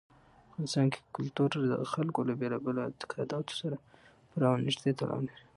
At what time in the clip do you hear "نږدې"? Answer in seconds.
4.65-4.91